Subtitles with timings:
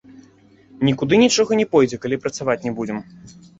[0.89, 2.97] Нікуды нічога не пойдзе, калі працаваць не будзем.